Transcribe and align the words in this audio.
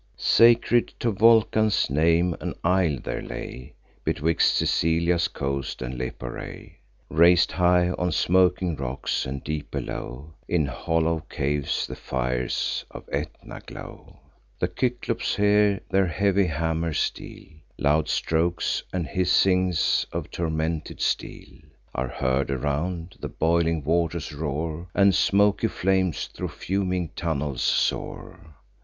Sacred 0.17 0.87
to 0.99 1.11
Vulcan's 1.11 1.87
name, 1.87 2.35
an 2.41 2.55
isle 2.63 2.97
there 3.03 3.21
lay, 3.21 3.75
Betwixt 4.03 4.55
Sicilia's 4.55 5.27
coasts 5.27 5.79
and 5.79 5.93
Lipare, 5.95 6.71
Rais'd 7.11 7.51
high 7.51 7.89
on 7.91 8.11
smoking 8.11 8.75
rocks; 8.75 9.27
and, 9.27 9.43
deep 9.43 9.69
below, 9.69 10.33
In 10.47 10.65
hollow 10.65 11.19
caves 11.29 11.85
the 11.85 11.95
fires 11.95 12.83
of 12.89 13.07
Aetna 13.11 13.61
glow. 13.67 14.17
The 14.57 14.71
Cyclops 14.75 15.35
here 15.35 15.81
their 15.91 16.07
heavy 16.07 16.47
hammers 16.47 17.11
deal; 17.11 17.49
Loud 17.77 18.09
strokes, 18.09 18.81
and 18.91 19.05
hissings 19.05 20.07
of 20.11 20.31
tormented 20.31 20.99
steel, 20.99 21.59
Are 21.93 22.07
heard 22.07 22.49
around; 22.49 23.17
the 23.19 23.29
boiling 23.29 23.83
waters 23.83 24.33
roar, 24.33 24.87
And 24.95 25.13
smoky 25.13 25.67
flames 25.67 26.25
thro' 26.25 26.47
fuming 26.47 27.09
tunnels 27.15 27.61
soar. 27.61 28.55